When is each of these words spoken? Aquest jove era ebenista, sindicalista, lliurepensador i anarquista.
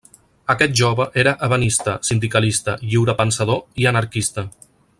Aquest 0.53 0.71
jove 0.79 1.05
era 1.23 1.33
ebenista, 1.47 1.95
sindicalista, 2.09 2.75
lliurepensador 2.87 3.61
i 3.85 3.87
anarquista. 3.93 4.47